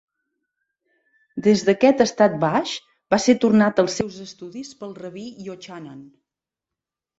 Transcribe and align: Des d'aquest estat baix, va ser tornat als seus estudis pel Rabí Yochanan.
Des 1.47 1.61
d'aquest 1.67 2.01
estat 2.05 2.39
baix, 2.45 2.73
va 3.15 3.21
ser 3.27 3.37
tornat 3.45 3.83
als 3.85 3.99
seus 4.01 4.19
estudis 4.27 4.75
pel 4.83 4.99
Rabí 5.05 5.29
Yochanan. 5.51 6.03